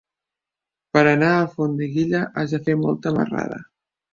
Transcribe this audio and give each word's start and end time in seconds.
Per 0.95 1.03
anar 1.09 1.29
a 1.33 1.43
Alfondeguilla 1.43 2.25
has 2.43 2.57
de 2.57 2.61
fer 2.71 2.79
molta 2.87 3.17
marrada. 3.19 3.63